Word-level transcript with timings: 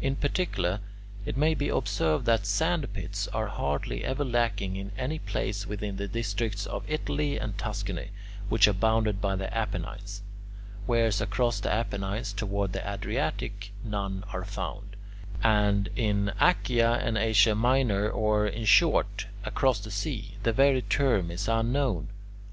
In 0.00 0.14
particular, 0.14 0.78
it 1.26 1.36
may 1.36 1.54
be 1.56 1.68
observed 1.68 2.24
that 2.26 2.46
sandpits 2.46 3.26
are 3.26 3.48
hardly 3.48 4.04
ever 4.04 4.24
lacking 4.24 4.76
in 4.76 4.92
any 4.96 5.18
place 5.18 5.66
within 5.66 5.96
the 5.96 6.06
districts 6.06 6.66
of 6.66 6.88
Italy 6.88 7.36
and 7.36 7.58
Tuscany 7.58 8.12
which 8.48 8.68
are 8.68 8.72
bounded 8.74 9.20
by 9.20 9.34
the 9.34 9.52
Apennines; 9.52 10.22
whereas 10.86 11.20
across 11.20 11.58
the 11.58 11.72
Apennines 11.72 12.32
toward 12.32 12.72
the 12.74 12.88
Adriatic 12.88 13.72
none 13.82 14.22
are 14.32 14.44
found, 14.44 14.94
and 15.42 15.88
in 15.96 16.30
Achaea 16.40 16.92
and 17.04 17.18
Asia 17.18 17.56
Minor 17.56 18.08
or, 18.08 18.46
in 18.46 18.64
short, 18.64 19.26
across 19.44 19.80
the 19.80 19.90
sea, 19.90 20.36
the 20.44 20.52
very 20.52 20.82
term 20.82 21.28
is 21.28 21.48
unknown. 21.48 22.06